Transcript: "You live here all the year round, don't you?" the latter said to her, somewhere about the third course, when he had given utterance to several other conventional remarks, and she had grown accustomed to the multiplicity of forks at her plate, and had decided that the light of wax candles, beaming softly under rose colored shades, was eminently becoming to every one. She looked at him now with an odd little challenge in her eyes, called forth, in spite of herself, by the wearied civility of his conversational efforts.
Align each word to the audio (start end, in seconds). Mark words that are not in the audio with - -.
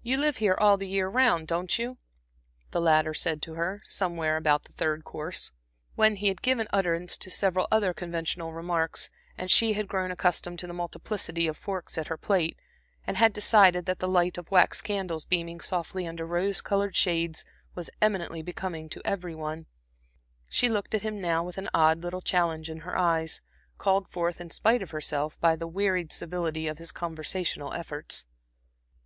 "You 0.00 0.16
live 0.16 0.38
here 0.38 0.56
all 0.58 0.78
the 0.78 0.88
year 0.88 1.06
round, 1.06 1.48
don't 1.48 1.78
you?" 1.78 1.98
the 2.70 2.80
latter 2.80 3.12
said 3.12 3.42
to 3.42 3.52
her, 3.56 3.82
somewhere 3.84 4.38
about 4.38 4.64
the 4.64 4.72
third 4.72 5.04
course, 5.04 5.52
when 5.96 6.16
he 6.16 6.28
had 6.28 6.40
given 6.40 6.66
utterance 6.72 7.18
to 7.18 7.30
several 7.30 7.68
other 7.70 7.92
conventional 7.92 8.54
remarks, 8.54 9.10
and 9.36 9.50
she 9.50 9.74
had 9.74 9.86
grown 9.86 10.10
accustomed 10.10 10.58
to 10.60 10.66
the 10.66 10.72
multiplicity 10.72 11.46
of 11.46 11.58
forks 11.58 11.98
at 11.98 12.06
her 12.06 12.16
plate, 12.16 12.58
and 13.06 13.18
had 13.18 13.34
decided 13.34 13.84
that 13.84 13.98
the 13.98 14.08
light 14.08 14.38
of 14.38 14.50
wax 14.50 14.80
candles, 14.80 15.26
beaming 15.26 15.60
softly 15.60 16.06
under 16.06 16.24
rose 16.24 16.62
colored 16.62 16.96
shades, 16.96 17.44
was 17.74 17.90
eminently 18.00 18.40
becoming 18.40 18.88
to 18.88 19.02
every 19.04 19.34
one. 19.34 19.66
She 20.48 20.70
looked 20.70 20.94
at 20.94 21.02
him 21.02 21.20
now 21.20 21.44
with 21.44 21.58
an 21.58 21.68
odd 21.74 22.02
little 22.02 22.22
challenge 22.22 22.70
in 22.70 22.78
her 22.78 22.96
eyes, 22.96 23.42
called 23.76 24.08
forth, 24.08 24.40
in 24.40 24.48
spite 24.48 24.80
of 24.80 24.92
herself, 24.92 25.38
by 25.38 25.54
the 25.54 25.68
wearied 25.68 26.12
civility 26.12 26.66
of 26.66 26.78
his 26.78 26.92
conversational 26.92 27.74
efforts. 27.74 28.24